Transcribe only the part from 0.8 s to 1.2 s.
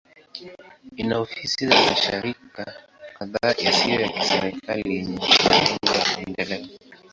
Ina